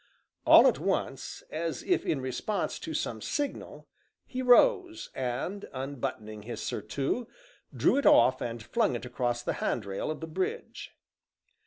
All 0.47 0.65
at 0.65 0.79
once, 0.79 1.43
as 1.51 1.83
if 1.83 2.07
in 2.07 2.21
response 2.21 2.79
to 2.79 2.91
some 2.95 3.21
signal, 3.21 3.87
he 4.25 4.41
rose, 4.41 5.11
and 5.13 5.65
unbuttoning 5.73 6.41
his 6.41 6.59
surtout, 6.63 7.27
drew 7.71 7.97
it 7.97 8.07
off 8.07 8.41
and 8.41 8.63
flung 8.63 8.95
it 8.95 9.05
across 9.05 9.43
the 9.43 9.53
handrail 9.61 10.09
of 10.09 10.19
the 10.19 10.25
bridge. 10.25 10.95